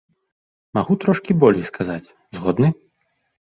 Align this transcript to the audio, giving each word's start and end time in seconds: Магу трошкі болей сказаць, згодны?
Магу 0.77 0.93
трошкі 1.03 1.31
болей 1.43 1.67
сказаць, 1.69 2.11
згодны? 2.39 2.73